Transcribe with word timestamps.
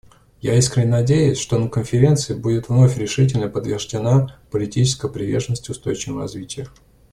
Я 0.41 0.55
искренне 0.57 0.87
надеюсь, 0.89 1.37
что 1.37 1.59
на 1.59 1.69
Конференции 1.69 2.33
будет 2.33 2.69
вновь 2.69 2.97
решительно 2.97 3.49
подтверждена 3.49 4.35
политическая 4.49 5.09
приверженность 5.11 5.69
устойчивому 5.69 6.21
развитию. 6.21 6.69